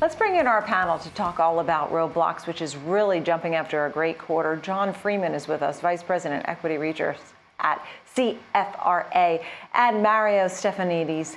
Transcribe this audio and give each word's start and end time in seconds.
Let's 0.00 0.14
bring 0.14 0.36
in 0.36 0.46
our 0.46 0.62
panel 0.62 0.96
to 0.96 1.10
talk 1.10 1.40
all 1.40 1.58
about 1.58 1.90
Roblox, 1.90 2.46
which 2.46 2.62
is 2.62 2.76
really 2.76 3.18
jumping 3.18 3.56
after 3.56 3.84
a 3.84 3.90
great 3.90 4.16
quarter. 4.16 4.54
John 4.54 4.92
Freeman 4.92 5.34
is 5.34 5.48
with 5.48 5.60
us, 5.60 5.80
Vice 5.80 6.04
President, 6.04 6.44
Equity 6.46 6.78
Research 6.78 7.18
at 7.58 7.84
CFRA, 8.14 9.42
and 9.74 10.00
Mario 10.00 10.44
Stefanidis, 10.44 11.36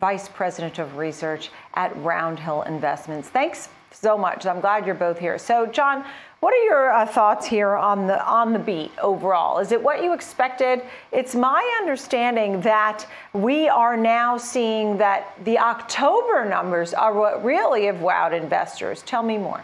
Vice 0.00 0.28
President 0.28 0.78
of 0.78 0.96
Research 0.96 1.50
at 1.74 1.94
Roundhill 1.96 2.66
Investments. 2.66 3.28
Thanks 3.28 3.68
so 3.90 4.18
much. 4.18 4.46
I'm 4.46 4.60
glad 4.60 4.86
you're 4.86 4.94
both 4.94 5.18
here. 5.18 5.38
So, 5.38 5.66
John, 5.66 6.04
what 6.40 6.52
are 6.52 6.64
your 6.64 6.92
uh, 6.92 7.06
thoughts 7.06 7.46
here 7.46 7.74
on 7.74 8.06
the 8.06 8.22
on 8.26 8.52
the 8.52 8.58
beat 8.58 8.90
overall? 9.00 9.58
Is 9.60 9.72
it 9.72 9.82
what 9.82 10.02
you 10.02 10.12
expected? 10.12 10.82
It's 11.10 11.34
my 11.34 11.62
understanding 11.80 12.60
that 12.60 13.06
we 13.32 13.68
are 13.68 13.96
now 13.96 14.36
seeing 14.36 14.98
that 14.98 15.32
the 15.44 15.58
October 15.58 16.44
numbers 16.46 16.92
are 16.92 17.14
what 17.14 17.42
really 17.42 17.86
have 17.86 17.96
wowed 17.96 18.38
investors. 18.38 19.02
Tell 19.02 19.22
me 19.22 19.38
more. 19.38 19.62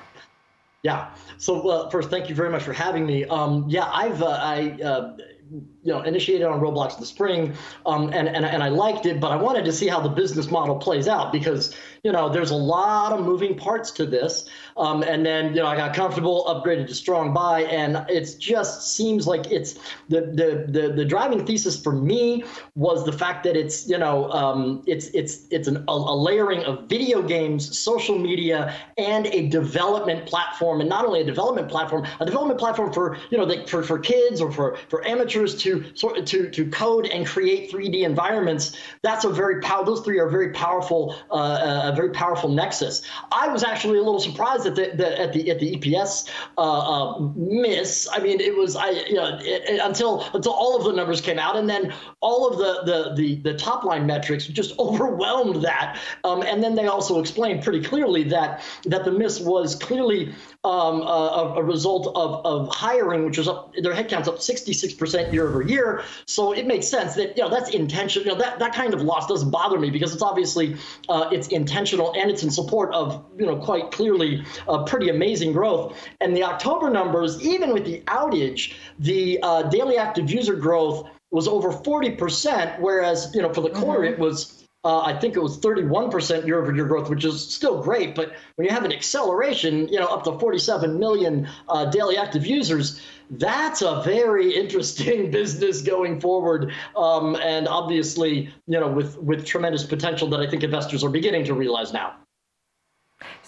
Yeah. 0.83 1.11
So 1.37 1.69
uh, 1.69 1.91
first, 1.91 2.09
thank 2.09 2.31
you 2.31 2.35
very 2.35 2.49
much 2.49 2.63
for 2.63 2.73
having 2.73 3.05
me. 3.05 3.27
Um, 3.27 3.67
yeah, 3.69 3.91
I've 3.93 4.23
uh, 4.23 4.29
I 4.29 4.71
uh, 4.83 5.17
you 5.51 5.93
know 5.93 6.03
initiated 6.03 6.47
on 6.47 6.61
Roblox 6.61 6.95
in 6.95 7.01
the 7.01 7.07
spring, 7.07 7.55
um, 7.87 8.13
and, 8.13 8.29
and 8.29 8.45
and 8.45 8.63
I 8.63 8.69
liked 8.69 9.07
it, 9.07 9.21
but 9.21 9.33
I 9.33 9.37
wanted 9.37 9.65
to 9.65 9.73
see 9.73 9.89
how 9.89 10.01
the 10.01 10.09
business 10.09 10.51
model 10.51 10.77
plays 10.77 11.09
out 11.09 11.33
because 11.33 11.75
you 12.03 12.13
know 12.13 12.29
there's 12.29 12.51
a 12.51 12.57
lot 12.57 13.13
of 13.13 13.25
moving 13.25 13.57
parts 13.57 13.91
to 13.93 14.07
this. 14.07 14.49
Um, 14.77 15.03
and 15.03 15.25
then 15.27 15.55
you 15.55 15.61
know 15.63 15.67
I 15.67 15.77
got 15.77 15.95
comfortable, 15.95 16.45
upgraded 16.47 16.87
to 16.89 16.95
strong 16.95 17.35
buy, 17.35 17.63
and 17.65 18.05
it 18.09 18.37
just 18.39 18.97
seems 18.97 19.27
like 19.27 19.51
it's 19.51 19.75
the 20.09 20.23
the 20.23 20.67
the, 20.69 20.93
the 20.93 21.05
driving 21.05 21.45
thesis 21.45 21.81
for 21.81 21.93
me 21.93 22.45
was 22.75 23.05
the 23.05 23.13
fact 23.13 23.45
that 23.45 23.57
it's 23.57 23.89
you 23.89 23.99
know 23.99 24.31
um, 24.31 24.83
it's 24.87 25.09
it's 25.09 25.47
it's 25.51 25.69
an, 25.69 25.85
a, 25.89 25.93
a 25.93 26.17
layering 26.17 26.65
of 26.65 26.89
video 26.89 27.23
games, 27.23 27.79
social 27.79 28.19
media, 28.19 28.75
and 28.97 29.27
a 29.27 29.49
development 29.49 30.27
platform, 30.27 30.81
and 30.81 30.89
not 30.89 31.05
only 31.05 31.21
a 31.21 31.25
development 31.25 31.69
platform, 31.69 32.07
a 32.21 32.25
development 32.25 32.59
platform 32.59 32.93
for 32.93 33.19
you 33.31 33.39
know 33.39 33.45
the, 33.45 33.67
for 33.67 33.83
for 33.83 33.99
kids 33.99 34.41
or 34.41 34.51
for 34.51 34.79
for 34.89 35.07
amateurs 35.07 35.55
to 35.57 35.85
sort 35.95 36.27
to 36.27 36.49
to 36.51 36.71
code 36.71 37.07
and 37.07 37.27
create 37.27 37.71
3D 37.71 38.03
environments. 38.03 38.77
That's 39.03 39.25
a 39.25 39.31
very 39.31 39.61
power. 39.61 39.85
Those 39.85 40.01
three 40.01 40.19
are 40.19 40.29
very 40.29 40.53
powerful, 40.53 41.17
uh, 41.31 41.90
a 41.91 41.95
very 41.95 42.11
powerful 42.11 42.49
nexus. 42.49 43.03
I 43.33 43.49
was 43.49 43.63
actually 43.63 43.99
a 43.99 44.03
little 44.03 44.21
surprised 44.21 44.67
at 44.67 44.75
the, 44.75 44.93
the 44.95 45.21
at 45.21 45.33
the 45.33 45.51
at 45.51 45.59
the 45.59 45.77
EPS 45.77 46.29
uh, 46.57 46.61
uh, 46.61 47.19
miss. 47.37 48.09
I 48.11 48.21
mean, 48.21 48.41
it 48.41 48.57
was 48.57 48.77
I 48.77 48.91
you 48.91 49.15
know 49.15 49.39
it, 49.41 49.69
it, 49.69 49.81
until 49.83 50.25
until 50.33 50.53
all 50.53 50.77
of 50.77 50.85
the 50.85 50.93
numbers 50.93 51.21
came 51.21 51.39
out, 51.39 51.57
and 51.57 51.69
then 51.69 51.93
all 52.21 52.49
of 52.49 52.59
the 52.59 52.83
the 52.85 53.15
the, 53.15 53.53
the 53.53 53.55
top 53.59 53.85
line 53.85 54.07
metrics 54.07 54.47
just 54.47 54.75
overwhelmed 54.79 55.63
that. 55.65 55.99
Um, 56.25 56.43
and 56.43 56.63
then 56.63 56.75
they 56.75 56.87
also 56.87 57.21
explained 57.21 57.63
pretty 57.63 57.83
clearly 57.83 58.25
that 58.25 58.63
that 58.85 59.05
the 59.05 59.13
miss 59.13 59.41
was 59.41 59.75
clearly 59.75 60.35
um, 60.65 61.01
a, 61.03 61.55
a, 61.57 61.63
result 61.63 62.07
of, 62.09 62.45
of 62.45 62.75
hiring, 62.75 63.25
which 63.25 63.39
was 63.39 63.49
up 63.49 63.73
their 63.75 63.95
headcount's 63.95 64.29
up 64.29 64.37
66% 64.37 65.33
year 65.33 65.49
over 65.49 65.63
year. 65.63 66.03
So 66.27 66.53
it 66.53 66.67
makes 66.67 66.87
sense 66.87 67.15
that 67.15 67.37
you 67.37 67.43
know 67.43 67.49
that's 67.49 67.71
intentional. 67.71 68.27
You 68.27 68.33
know 68.33 68.39
that 68.39 68.59
that 68.59 68.75
kind 68.75 68.93
of 68.93 69.01
loss 69.01 69.27
doesn't 69.27 69.51
bother 69.51 69.79
me 69.79 69.91
because 69.91 70.13
it's 70.13 70.23
obviously 70.23 70.77
uh, 71.09 71.31
it's 71.33 71.49
intentional 71.49 71.80
and 71.81 72.31
it's 72.31 72.43
in 72.43 72.51
support 72.51 72.93
of 72.93 73.25
you 73.39 73.47
know 73.47 73.57
quite 73.57 73.91
clearly 73.91 74.45
uh, 74.69 74.85
pretty 74.85 75.09
amazing 75.09 75.53
growth. 75.53 75.97
And 76.21 76.37
the 76.37 76.43
October 76.43 76.91
numbers, 76.91 77.41
even 77.43 77.73
with 77.73 77.85
the 77.85 78.01
outage, 78.07 78.75
the 78.99 79.39
uh, 79.43 79.63
daily 79.65 79.97
active 79.97 80.31
user 80.31 80.55
growth 80.55 81.09
was 81.31 81.47
over 81.47 81.71
40%, 81.71 82.81
whereas 82.81 83.31
you 83.35 83.43
know 83.43 83.53
for 83.53 83.61
the 83.61 83.71
quarter 83.71 84.03
mm-hmm. 84.03 84.15
it 84.15 84.19
was 84.19 84.60
uh, 84.85 85.01
I 85.01 85.19
think 85.19 85.37
it 85.37 85.41
was 85.41 85.59
31% 85.59 86.47
year 86.47 86.61
over 86.61 86.75
year 86.75 86.87
growth, 86.87 87.11
which 87.11 87.25
is 87.25 87.53
still 87.53 87.83
great. 87.83 88.15
But 88.15 88.33
when 88.57 88.67
you 88.67 88.73
have 88.73 88.85
an 88.85 88.93
acceleration, 88.93 89.89
you 89.89 89.99
know, 89.99 90.07
up 90.07 90.25
to 90.25 90.39
47 90.39 90.99
million 90.99 91.49
uh, 91.69 91.85
daily 91.87 92.17
active 92.17 92.47
users, 92.47 93.01
that's 93.33 93.83
a 93.83 94.03
very 94.03 94.55
interesting 94.63 95.31
business 95.31 95.83
going 95.83 96.19
forward. 96.19 96.73
Um, 96.97 97.37
and 97.37 97.69
obviously, 97.69 98.53
you 98.67 98.81
know, 98.81 98.89
with, 98.89 99.19
with 99.19 99.45
tremendous 99.45 99.85
potential 99.85 100.29
that 100.29 100.41
I 100.41 100.49
think 100.49 100.63
investors 100.63 101.05
are 101.05 101.11
beginning 101.11 101.45
to 101.45 101.55
realize 101.55 101.93
now. 101.93 102.17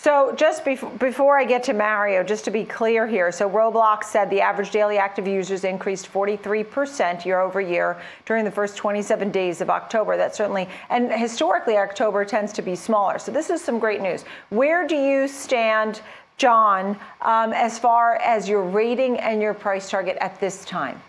So 0.03 0.35
just 0.35 0.65
bef- 0.65 0.99
before 0.99 1.39
I 1.39 1.45
get 1.45 1.63
to 1.63 1.73
Mario, 1.73 2.25
just 2.25 2.45
to 2.47 2.51
be 2.51 2.65
clear 2.65 3.07
here, 3.07 3.31
so 3.31 3.49
Roblox 3.49 4.07
said 4.07 4.31
the 4.31 4.41
average 4.41 4.73
daily 4.73 4.99
active 4.99 5.29
users 5.29 5.63
increased 5.63 6.13
43% 6.13 7.25
year 7.25 7.41
over 7.41 7.61
year 7.61 8.03
during 8.27 8.45
the 8.45 8.51
first 8.51 8.77
27 8.77 9.31
days 9.31 9.61
of 9.61 9.71
October. 9.71 10.17
That's 10.17 10.37
certainly, 10.37 10.69
and 10.91 11.13
historically, 11.13 11.77
October 11.77 12.25
tends 12.25 12.53
to 12.55 12.63
be 12.63 12.75
smaller. 12.75 13.21
So 13.21 13.31
this 13.31 13.49
is 13.49 13.63
some 13.63 13.79
great 13.79 14.01
news. 14.01 14.25
Where 14.49 14.89
do 14.89 14.97
you 14.97 15.29
stand, 15.29 16.01
John, 16.37 16.99
um, 17.21 17.53
as 17.53 17.79
far 17.79 18.17
as 18.17 18.49
your 18.49 18.65
rating 18.65 19.21
and 19.21 19.41
your 19.41 19.55
price 19.55 19.89
target 19.89 20.17
at 20.21 20.41
this 20.41 20.65
time? 20.65 21.01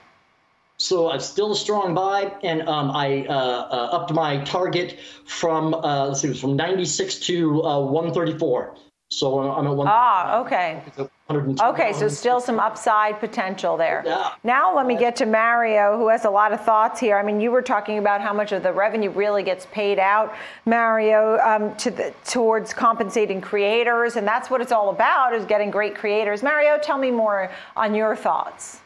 So 0.78 1.11
I'm 1.11 1.19
still 1.19 1.51
a 1.51 1.56
strong 1.56 1.94
buy, 1.94 2.34
and 2.44 2.67
um, 2.67 2.91
I 2.91 3.25
uh, 3.28 3.34
uh, 3.34 3.89
upped 3.91 4.11
my 4.13 4.44
target 4.44 5.00
from 5.25 5.73
uh, 5.73 6.07
let's 6.07 6.22
see, 6.22 6.28
it 6.28 6.31
was 6.31 6.41
from 6.41 6.56
96 6.56 7.19
to 7.19 7.63
uh, 7.63 7.79
134. 7.79 8.75
So 9.09 9.39
I'm 9.39 9.67
at 9.67 9.75
one. 9.75 9.88
Ah, 9.89 10.39
okay. 10.39 10.81
Okay, 11.29 11.94
so 11.94 12.07
still 12.07 12.41
some 12.41 12.59
upside 12.59 13.19
potential 13.19 13.78
there. 13.78 14.03
Yeah. 14.06 14.33
Now 14.44 14.75
let 14.75 14.85
me 14.85 14.97
get 14.97 15.16
to 15.17 15.25
Mario, 15.25 15.97
who 15.97 16.09
has 16.09 16.25
a 16.25 16.29
lot 16.29 16.51
of 16.51 16.62
thoughts 16.62 17.00
here. 17.00 17.17
I 17.17 17.23
mean, 17.23 17.39
you 17.39 17.51
were 17.51 17.62
talking 17.62 17.97
about 17.97 18.22
how 18.22 18.33
much 18.33 18.51
of 18.51 18.63
the 18.63 18.73
revenue 18.73 19.09
really 19.09 19.44
gets 19.44 19.67
paid 19.67 20.00
out, 20.00 20.35
Mario, 20.66 21.38
um, 21.39 21.75
to 21.78 21.91
the, 21.91 22.13
towards 22.25 22.73
compensating 22.73 23.39
creators, 23.39 24.16
and 24.16 24.28
that's 24.28 24.50
what 24.50 24.62
it's 24.62 24.72
all 24.72 24.89
about: 24.89 25.33
is 25.33 25.45
getting 25.45 25.72
great 25.72 25.95
creators. 25.95 26.44
Mario, 26.44 26.78
tell 26.78 26.97
me 26.97 27.12
more 27.12 27.51
on 27.75 27.95
your 27.95 28.16
thoughts. 28.16 28.81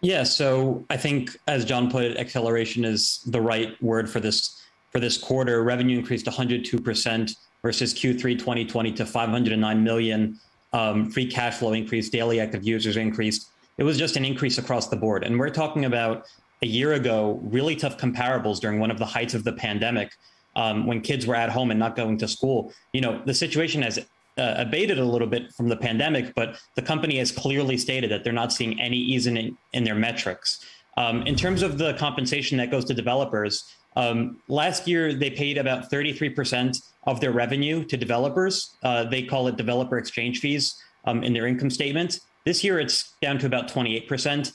Yeah, 0.00 0.22
so 0.22 0.84
I 0.90 0.96
think 0.96 1.36
as 1.48 1.64
John 1.64 1.90
put 1.90 2.04
it, 2.04 2.16
acceleration 2.16 2.84
is 2.84 3.20
the 3.26 3.40
right 3.40 3.80
word 3.82 4.08
for 4.08 4.20
this 4.20 4.62
for 4.90 5.00
this 5.00 5.18
quarter. 5.18 5.62
Revenue 5.62 5.98
increased 5.98 6.26
102% 6.26 7.36
versus 7.62 7.92
Q3 7.92 8.38
2020 8.38 8.92
to 8.92 9.04
509 9.04 9.84
million. 9.84 10.38
Um, 10.72 11.10
free 11.10 11.26
cash 11.26 11.56
flow 11.56 11.72
increased, 11.72 12.12
daily 12.12 12.40
active 12.40 12.64
users 12.64 12.96
increased. 12.96 13.50
It 13.76 13.84
was 13.84 13.98
just 13.98 14.16
an 14.16 14.24
increase 14.24 14.58
across 14.58 14.88
the 14.88 14.96
board. 14.96 15.24
And 15.24 15.38
we're 15.38 15.50
talking 15.50 15.84
about 15.84 16.24
a 16.62 16.66
year 16.66 16.94
ago, 16.94 17.40
really 17.42 17.76
tough 17.76 17.98
comparables 17.98 18.60
during 18.60 18.80
one 18.80 18.90
of 18.90 18.98
the 18.98 19.06
heights 19.06 19.34
of 19.34 19.44
the 19.44 19.52
pandemic 19.52 20.12
um, 20.56 20.86
when 20.86 21.00
kids 21.00 21.26
were 21.26 21.36
at 21.36 21.50
home 21.50 21.70
and 21.70 21.78
not 21.78 21.96
going 21.96 22.18
to 22.18 22.28
school. 22.28 22.72
You 22.92 23.00
know, 23.00 23.22
the 23.24 23.34
situation 23.34 23.82
has 23.82 23.98
uh, 24.38 24.54
abated 24.56 24.98
a 24.98 25.04
little 25.04 25.26
bit 25.26 25.52
from 25.52 25.68
the 25.68 25.76
pandemic, 25.76 26.34
but 26.34 26.60
the 26.74 26.82
company 26.82 27.18
has 27.18 27.32
clearly 27.32 27.76
stated 27.76 28.10
that 28.10 28.24
they're 28.24 28.32
not 28.32 28.52
seeing 28.52 28.80
any 28.80 28.96
easing 28.96 29.36
in, 29.36 29.58
in 29.72 29.84
their 29.84 29.94
metrics. 29.94 30.64
Um, 30.96 31.22
in 31.22 31.36
terms 31.36 31.62
of 31.62 31.78
the 31.78 31.94
compensation 31.94 32.58
that 32.58 32.70
goes 32.70 32.84
to 32.86 32.94
developers, 32.94 33.64
um, 33.96 34.38
last 34.48 34.86
year 34.86 35.12
they 35.12 35.30
paid 35.30 35.58
about 35.58 35.90
33% 35.90 36.80
of 37.04 37.20
their 37.20 37.32
revenue 37.32 37.84
to 37.84 37.96
developers. 37.96 38.76
Uh, 38.82 39.04
they 39.04 39.22
call 39.22 39.48
it 39.48 39.56
developer 39.56 39.98
exchange 39.98 40.40
fees 40.40 40.80
um, 41.04 41.22
in 41.22 41.32
their 41.32 41.46
income 41.46 41.70
statement. 41.70 42.20
This 42.44 42.64
year 42.64 42.78
it's 42.80 43.14
down 43.20 43.38
to 43.38 43.46
about 43.46 43.68
28% 43.68 44.52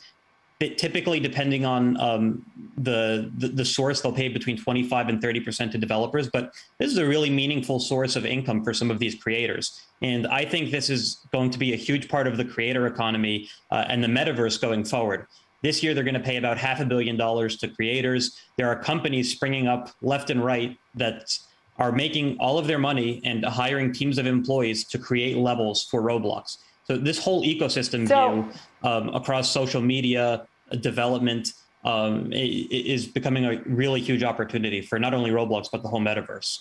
typically 0.69 1.19
depending 1.19 1.65
on 1.65 1.99
um, 1.99 2.45
the, 2.77 3.31
the, 3.37 3.47
the 3.49 3.65
source 3.65 4.01
they'll 4.01 4.13
pay 4.13 4.27
between 4.27 4.57
25 4.57 5.09
and 5.09 5.21
30 5.21 5.39
percent 5.39 5.71
to 5.71 5.77
developers 5.77 6.29
but 6.29 6.53
this 6.79 6.91
is 6.91 6.97
a 6.97 7.05
really 7.05 7.29
meaningful 7.29 7.79
source 7.79 8.15
of 8.15 8.25
income 8.25 8.63
for 8.63 8.73
some 8.73 8.91
of 8.91 8.99
these 8.99 9.15
creators. 9.15 9.81
And 10.01 10.27
i 10.27 10.45
think 10.45 10.71
this 10.71 10.89
is 10.89 11.19
going 11.31 11.49
to 11.51 11.59
be 11.59 11.73
a 11.73 11.77
huge 11.77 12.09
part 12.09 12.27
of 12.27 12.37
the 12.37 12.45
creator 12.45 12.87
economy 12.87 13.49
uh, 13.71 13.85
and 13.87 14.03
the 14.03 14.07
metaverse 14.07 14.59
going 14.59 14.83
forward. 14.83 15.27
This 15.63 15.81
year 15.81 15.93
they're 15.93 16.03
going 16.03 16.13
to 16.13 16.19
pay 16.19 16.37
about 16.37 16.57
half 16.57 16.81
a 16.81 16.85
billion 16.85 17.15
dollars 17.15 17.57
to 17.57 17.69
creators. 17.69 18.37
There 18.57 18.67
are 18.67 18.75
companies 18.75 19.31
springing 19.31 19.67
up 19.67 19.91
left 20.01 20.29
and 20.29 20.43
right 20.43 20.77
that 20.95 21.37
are 21.77 21.91
making 21.91 22.37
all 22.39 22.59
of 22.59 22.67
their 22.67 22.77
money 22.77 23.21
and 23.23 23.43
hiring 23.45 23.91
teams 23.93 24.17
of 24.17 24.27
employees 24.27 24.83
to 24.85 24.99
create 24.99 25.37
levels 25.37 25.83
for 25.89 26.01
roblox. 26.03 26.57
So 26.85 26.97
this 26.97 27.17
whole 27.17 27.43
ecosystem 27.43 28.07
so, 28.07 28.41
view 28.41 28.53
um, 28.83 29.09
across 29.15 29.49
social 29.49 29.81
media 29.81 30.45
development 30.77 31.53
um, 31.85 32.31
is 32.31 33.05
becoming 33.05 33.45
a 33.45 33.61
really 33.65 33.99
huge 33.99 34.23
opportunity 34.23 34.81
for 34.81 34.99
not 34.99 35.13
only 35.13 35.31
Roblox 35.31 35.69
but 35.71 35.83
the 35.83 35.89
whole 35.89 36.01
metaverse. 36.01 36.59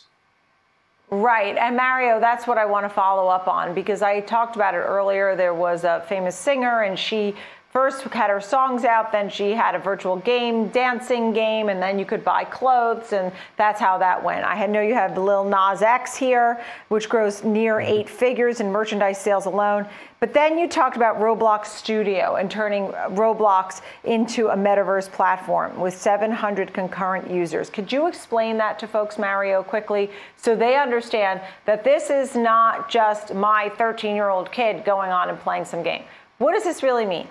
Right. 1.10 1.58
And 1.58 1.76
Mario, 1.76 2.20
that's 2.20 2.46
what 2.46 2.56
I 2.56 2.64
want 2.64 2.86
to 2.86 2.88
follow 2.88 3.28
up 3.28 3.46
on 3.46 3.74
because 3.74 4.00
I 4.00 4.20
talked 4.20 4.56
about 4.56 4.72
it 4.74 4.78
earlier. 4.78 5.36
There 5.36 5.52
was 5.52 5.84
a 5.84 6.02
famous 6.08 6.34
singer 6.34 6.82
and 6.82 6.98
she 6.98 7.34
first 7.72 8.02
had 8.02 8.28
her 8.28 8.40
songs 8.40 8.84
out, 8.84 9.10
then 9.10 9.30
she 9.30 9.52
had 9.52 9.74
a 9.74 9.78
virtual 9.78 10.16
game, 10.16 10.68
dancing 10.68 11.32
game, 11.32 11.70
and 11.70 11.82
then 11.82 11.98
you 11.98 12.04
could 12.04 12.22
buy 12.22 12.44
clothes, 12.44 13.14
and 13.14 13.32
that's 13.56 13.80
how 13.80 13.96
that 13.96 14.22
went. 14.22 14.44
I 14.44 14.66
know 14.66 14.82
you 14.82 14.94
have 14.94 15.16
Lil 15.16 15.44
Nas 15.44 15.80
X 15.80 16.14
here, 16.14 16.62
which 16.88 17.08
grows 17.08 17.42
near 17.42 17.76
mm-hmm. 17.76 17.92
eight 17.92 18.10
figures 18.10 18.60
in 18.60 18.70
merchandise 18.70 19.18
sales 19.18 19.46
alone. 19.46 19.86
But 20.20 20.34
then 20.34 20.56
you 20.56 20.68
talked 20.68 20.96
about 20.96 21.18
Roblox 21.18 21.66
Studio 21.66 22.36
and 22.36 22.48
turning 22.48 22.94
uh, 22.94 23.08
Roblox 23.08 23.80
into 24.04 24.48
a 24.48 24.56
metaverse 24.56 25.10
platform 25.10 25.80
with 25.80 25.94
700 25.94 26.72
concurrent 26.72 27.28
users. 27.28 27.70
Could 27.70 27.90
you 27.90 28.06
explain 28.06 28.56
that 28.58 28.78
to 28.80 28.86
folks, 28.86 29.18
Mario, 29.18 29.64
quickly, 29.64 30.10
so 30.36 30.54
they 30.54 30.76
understand 30.76 31.40
that 31.64 31.82
this 31.82 32.08
is 32.10 32.36
not 32.36 32.88
just 32.88 33.34
my 33.34 33.70
13 33.78 34.14
year 34.14 34.28
old 34.28 34.52
kid 34.52 34.84
going 34.84 35.10
on 35.10 35.28
and 35.28 35.40
playing 35.40 35.64
some 35.64 35.82
game? 35.82 36.04
What 36.38 36.52
does 36.52 36.64
this 36.64 36.82
really 36.82 37.06
mean? 37.06 37.26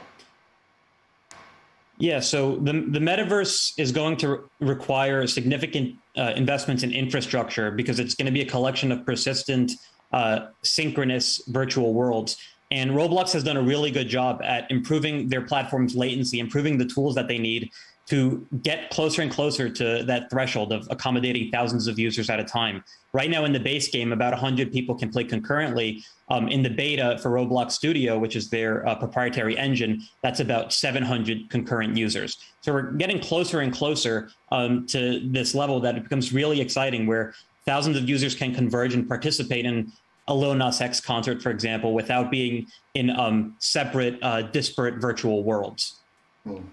Yeah, 2.01 2.19
so 2.19 2.56
the, 2.56 2.74
the 2.74 2.98
metaverse 2.98 3.74
is 3.77 3.92
going 3.92 4.18
to 4.18 4.50
require 4.59 5.27
significant 5.27 5.98
uh, 6.18 6.33
investments 6.36 6.81
in 6.81 6.92
infrastructure 6.92 7.69
because 7.69 8.00
it's 8.00 8.15
going 8.15 8.25
to 8.25 8.31
be 8.31 8.42
a 8.42 8.45
collection 8.45 8.92
of 8.92 9.06
persistent, 9.06 9.74
uh, 10.12 10.48
synchronous 10.63 11.44
virtual 11.50 11.94
worlds. 11.94 12.38
And 12.71 12.91
Roblox 12.91 13.33
has 13.33 13.44
done 13.44 13.57
a 13.57 13.62
really 13.62 13.91
good 13.91 14.07
job 14.07 14.41
at 14.44 14.71
improving 14.71 15.27
their 15.27 15.41
platform's 15.41 15.94
latency, 15.94 16.39
improving 16.39 16.77
the 16.77 16.85
tools 16.85 17.15
that 17.15 17.27
they 17.27 17.38
need 17.38 17.69
to 18.07 18.45
get 18.63 18.89
closer 18.89 19.21
and 19.21 19.31
closer 19.31 19.69
to 19.69 20.03
that 20.03 20.29
threshold 20.29 20.73
of 20.73 20.88
accommodating 20.89 21.51
thousands 21.51 21.88
of 21.88 22.00
users 22.00 22.29
at 22.29 22.39
a 22.39 22.44
time. 22.44 22.83
Right 23.13 23.29
now, 23.29 23.45
in 23.45 23.53
the 23.53 23.59
base 23.59 23.89
game, 23.89 24.12
about 24.12 24.33
100 24.33 24.71
people 24.71 24.95
can 24.95 25.09
play 25.09 25.23
concurrently. 25.23 26.03
Um, 26.29 26.47
in 26.47 26.63
the 26.63 26.69
beta 26.69 27.19
for 27.21 27.29
Roblox 27.31 27.71
Studio, 27.71 28.18
which 28.18 28.35
is 28.35 28.50
their 28.50 28.88
uh, 28.88 28.95
proprietary 28.95 29.57
engine, 29.57 30.01
that's 30.23 30.39
about 30.39 30.73
700 30.73 31.50
concurrent 31.50 31.95
users. 31.95 32.38
So 32.62 32.73
we're 32.73 32.91
getting 32.91 33.19
closer 33.19 33.59
and 33.59 33.71
closer 33.71 34.31
um, 34.51 34.85
to 34.88 35.21
this 35.29 35.53
level 35.53 35.79
that 35.81 35.97
it 35.97 36.03
becomes 36.03 36.33
really 36.33 36.59
exciting, 36.62 37.06
where 37.06 37.33
thousands 37.65 37.97
of 37.97 38.09
users 38.09 38.33
can 38.33 38.56
converge 38.56 38.94
and 38.94 39.07
participate 39.07 39.65
in 39.65 39.91
a 40.31 40.33
Lil 40.33 40.56
Nas 40.56 40.80
X 40.80 41.01
concert, 41.01 41.42
for 41.42 41.51
example, 41.51 41.94
without 41.94 42.31
being 42.31 42.66
in 42.94 43.10
um, 43.10 43.56
separate, 43.60 44.18
uh, 44.22 44.44
disparate 44.44 44.95
virtual 44.95 45.44
worlds. 45.44 46.00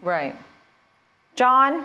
Right. 0.01 0.37
John, 1.35 1.85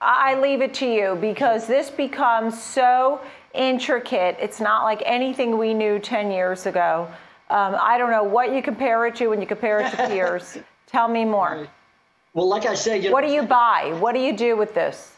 I 0.00 0.38
leave 0.40 0.60
it 0.60 0.74
to 0.74 0.86
you 0.86 1.16
because 1.20 1.66
this 1.68 1.88
becomes 1.88 2.60
so 2.60 3.20
intricate. 3.54 4.36
It's 4.40 4.60
not 4.60 4.82
like 4.82 5.00
anything 5.06 5.56
we 5.56 5.72
knew 5.72 6.00
10 6.00 6.32
years 6.32 6.66
ago. 6.66 7.08
Um, 7.48 7.76
I 7.80 7.96
don't 7.96 8.10
know 8.10 8.24
what 8.24 8.52
you 8.52 8.60
compare 8.60 9.06
it 9.06 9.14
to 9.16 9.28
when 9.28 9.40
you 9.40 9.46
compare 9.46 9.78
it 9.80 9.90
to 9.92 9.96
peers. 10.08 10.58
Tell 10.86 11.06
me 11.06 11.24
more. 11.24 11.68
Well, 12.34 12.48
like 12.48 12.66
I 12.66 12.74
say, 12.74 12.98
you 12.98 13.12
what 13.12 13.24
do 13.24 13.32
you 13.32 13.42
buy? 13.42 13.96
What 14.00 14.14
do 14.14 14.20
you 14.20 14.36
do 14.36 14.56
with 14.56 14.74
this? 14.74 15.12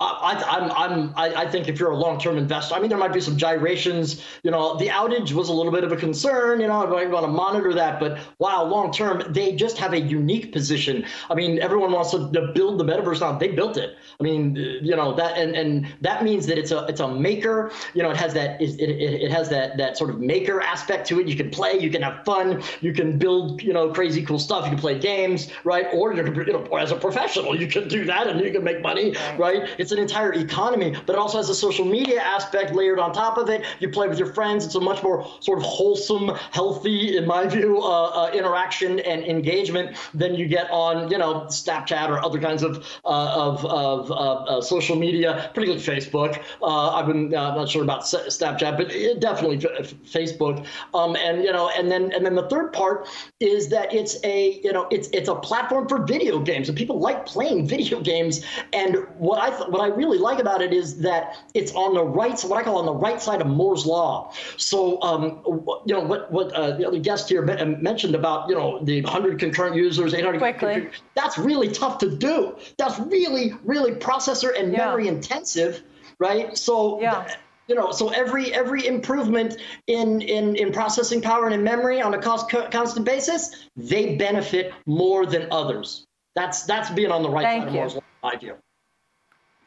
I, 0.00 0.44
I'm, 0.48 0.70
I'm, 0.72 1.14
I, 1.16 1.42
I 1.42 1.50
think 1.50 1.68
if 1.68 1.78
you're 1.78 1.92
a 1.92 1.96
long-term 1.96 2.36
investor, 2.36 2.74
I 2.74 2.80
mean, 2.80 2.88
there 2.88 2.98
might 2.98 3.12
be 3.12 3.20
some 3.20 3.36
gyrations. 3.36 4.24
You 4.42 4.50
know, 4.50 4.76
the 4.76 4.88
outage 4.88 5.32
was 5.32 5.48
a 5.48 5.52
little 5.52 5.70
bit 5.70 5.84
of 5.84 5.92
a 5.92 5.96
concern. 5.96 6.60
You 6.60 6.66
know, 6.66 6.84
I 6.84 6.90
might 6.90 7.10
want 7.10 7.24
to 7.24 7.30
monitor 7.30 7.72
that. 7.74 8.00
But 8.00 8.18
wow, 8.40 8.64
long-term, 8.64 9.32
they 9.32 9.54
just 9.54 9.78
have 9.78 9.92
a 9.92 10.00
unique 10.00 10.52
position. 10.52 11.06
I 11.30 11.34
mean, 11.34 11.60
everyone 11.60 11.92
wants 11.92 12.10
to 12.10 12.18
build 12.54 12.78
the 12.78 12.84
metaverse 12.84 13.20
now. 13.20 13.38
They 13.38 13.48
built 13.48 13.76
it. 13.76 13.96
I 14.18 14.22
mean, 14.22 14.56
you 14.56 14.96
know 14.96 15.14
that, 15.14 15.38
and 15.38 15.54
and 15.54 15.86
that 16.00 16.22
means 16.22 16.46
that 16.46 16.58
it's 16.58 16.70
a 16.72 16.84
it's 16.86 17.00
a 17.00 17.08
maker. 17.08 17.70
You 17.94 18.02
know, 18.02 18.10
it 18.10 18.16
has 18.16 18.34
that 18.34 18.60
it, 18.60 18.80
it, 18.80 18.90
it 18.90 19.30
has 19.30 19.48
that 19.50 19.76
that 19.76 19.96
sort 19.96 20.10
of 20.10 20.20
maker 20.20 20.60
aspect 20.60 21.06
to 21.08 21.20
it. 21.20 21.28
You 21.28 21.36
can 21.36 21.50
play, 21.50 21.78
you 21.78 21.90
can 21.90 22.02
have 22.02 22.24
fun, 22.24 22.62
you 22.80 22.92
can 22.92 23.18
build, 23.18 23.62
you 23.62 23.72
know, 23.72 23.92
crazy 23.92 24.24
cool 24.24 24.38
stuff. 24.38 24.64
You 24.64 24.70
can 24.70 24.78
play 24.78 24.98
games, 24.98 25.50
right? 25.64 25.86
Or 25.92 26.12
you 26.14 26.22
can, 26.22 26.34
you 26.34 26.52
know, 26.52 26.66
or 26.66 26.80
as 26.80 26.90
a 26.90 26.96
professional, 26.96 27.58
you 27.58 27.66
can 27.66 27.88
do 27.88 28.04
that 28.04 28.26
and 28.26 28.40
you 28.40 28.50
can 28.52 28.64
make 28.64 28.82
money, 28.82 29.14
right? 29.38 29.68
It's 29.84 29.92
an 29.92 29.98
entire 29.98 30.32
economy, 30.32 30.96
but 31.04 31.12
it 31.12 31.18
also 31.18 31.36
has 31.36 31.50
a 31.50 31.54
social 31.54 31.84
media 31.84 32.18
aspect 32.18 32.72
layered 32.72 32.98
on 32.98 33.12
top 33.12 33.36
of 33.36 33.50
it. 33.50 33.66
You 33.80 33.90
play 33.90 34.08
with 34.08 34.18
your 34.18 34.32
friends. 34.32 34.64
It's 34.64 34.74
a 34.76 34.80
much 34.80 35.02
more 35.02 35.30
sort 35.40 35.58
of 35.58 35.64
wholesome, 35.66 36.30
healthy, 36.52 37.18
in 37.18 37.26
my 37.26 37.46
view, 37.46 37.82
uh, 37.82 38.06
uh, 38.06 38.30
interaction 38.32 39.00
and 39.00 39.22
engagement 39.24 39.98
than 40.14 40.36
you 40.36 40.48
get 40.48 40.70
on, 40.70 41.10
you 41.10 41.18
know, 41.18 41.42
Snapchat 41.48 42.08
or 42.08 42.24
other 42.24 42.38
kinds 42.38 42.62
of 42.62 42.78
uh, 43.04 43.34
of, 43.34 43.62
of 43.66 44.10
uh, 44.10 44.14
uh, 44.14 44.62
social 44.62 44.96
media, 44.96 45.50
particularly 45.52 45.82
Facebook. 45.82 46.42
Uh, 46.62 46.94
I've 46.94 47.06
been 47.06 47.28
not 47.28 47.68
sure 47.68 47.82
about 47.82 48.04
Snapchat, 48.04 48.78
but 48.78 48.88
definitely 49.20 49.58
Facebook. 49.58 50.66
Um, 50.94 51.14
and 51.16 51.44
you 51.44 51.52
know, 51.52 51.68
and 51.76 51.90
then 51.90 52.10
and 52.12 52.24
then 52.24 52.34
the 52.34 52.48
third 52.48 52.72
part 52.72 53.06
is 53.38 53.68
that 53.68 53.92
it's 53.92 54.16
a 54.24 54.62
you 54.64 54.72
know 54.72 54.88
it's 54.90 55.08
it's 55.12 55.28
a 55.28 55.34
platform 55.34 55.86
for 55.88 56.06
video 56.06 56.38
games, 56.38 56.70
and 56.70 56.78
people 56.78 57.00
like 57.00 57.26
playing 57.26 57.68
video 57.68 58.00
games. 58.00 58.46
And 58.72 58.96
what 59.18 59.42
I 59.42 59.50
th- 59.50 59.73
what 59.74 59.82
I 59.82 59.92
really 59.92 60.18
like 60.18 60.38
about 60.38 60.62
it 60.62 60.72
is 60.72 60.98
that 61.00 61.36
it's 61.52 61.72
on 61.72 61.94
the 61.94 62.04
right, 62.04 62.40
what 62.42 62.60
I 62.60 62.62
call 62.62 62.76
on 62.76 62.86
the 62.86 62.94
right 62.94 63.20
side 63.20 63.40
of 63.40 63.48
Moore's 63.48 63.84
law. 63.84 64.32
So, 64.56 65.02
um, 65.02 65.42
you 65.84 65.94
know, 65.94 66.00
what 66.00 66.30
what 66.30 66.52
uh, 66.52 66.76
the 66.76 66.86
other 66.86 67.00
guest 67.00 67.28
here 67.28 67.42
mentioned 67.42 68.14
about, 68.14 68.48
you 68.48 68.54
know, 68.54 68.78
the 68.84 69.02
100 69.02 69.40
concurrent 69.40 69.74
users, 69.74 70.14
800 70.14 70.38
Quickly. 70.38 70.90
that's 71.16 71.38
really 71.38 71.68
tough 71.72 71.98
to 71.98 72.08
do. 72.08 72.56
That's 72.78 73.00
really, 73.00 73.54
really 73.64 73.90
processor 73.90 74.56
and 74.56 74.70
yeah. 74.70 74.78
memory 74.78 75.08
intensive, 75.08 75.82
right? 76.20 76.56
So, 76.56 77.00
yeah. 77.00 77.34
you 77.66 77.74
know, 77.74 77.90
so 77.90 78.10
every 78.10 78.54
every 78.54 78.86
improvement 78.86 79.56
in 79.88 80.20
in 80.20 80.54
in 80.54 80.72
processing 80.72 81.20
power 81.20 81.46
and 81.46 81.54
in 81.54 81.64
memory 81.64 82.00
on 82.00 82.14
a 82.14 82.22
cost 82.22 82.48
constant 82.48 83.04
basis, 83.04 83.66
they 83.74 84.14
benefit 84.14 84.72
more 84.86 85.26
than 85.26 85.48
others. 85.50 86.06
That's 86.36 86.62
that's 86.62 86.90
being 86.90 87.10
on 87.10 87.24
the 87.24 87.30
right 87.30 87.42
Thank 87.42 87.64
side 87.64 87.72
you. 87.72 87.80
of 87.80 87.92
Moore's 87.92 87.94
law, 87.96 88.02
I 88.22 88.36
view. 88.36 88.54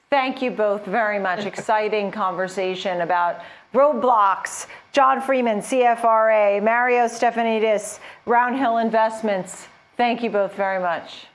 Thank 0.09 0.41
you 0.41 0.51
both 0.51 0.85
very 0.85 1.19
much. 1.19 1.45
Exciting 1.53 2.11
conversation 2.11 3.01
about 3.01 3.41
Roblox. 3.73 4.67
John 4.91 5.21
Freeman, 5.21 5.59
CFRA, 5.59 6.63
Mario 6.63 7.05
Stefanidis, 7.05 7.99
Roundhill 8.25 8.81
Investments. 8.81 9.67
Thank 9.97 10.23
you 10.23 10.29
both 10.29 10.53
very 10.55 10.81
much. 10.81 11.27